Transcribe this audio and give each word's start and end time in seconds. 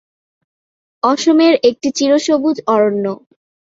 অসমের 1.03 1.53
একটি 1.69 1.87
চিরসবুজ 1.97 2.57
অরণ্য। 2.67 3.05